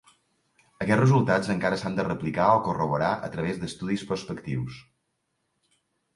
[0.85, 4.81] Aquests resultats encara s'han de replicar o corroborar a través d'estudis prospectius.